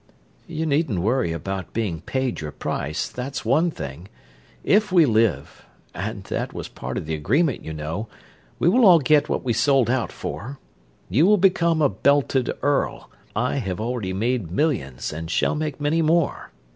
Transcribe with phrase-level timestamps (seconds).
[0.47, 4.07] "You needn't worry about being paid your price; that's one thing.
[4.63, 8.07] If we live and that was part of the agreement, you know
[8.57, 10.57] we will all get what we sold out for.
[11.07, 13.11] You will become a belted earl.
[13.35, 16.49] I have already made millions, and shall make many more.